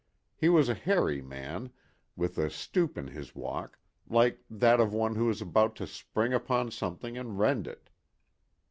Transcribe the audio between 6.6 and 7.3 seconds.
something